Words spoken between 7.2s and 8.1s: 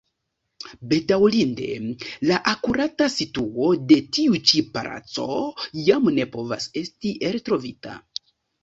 eltrovita.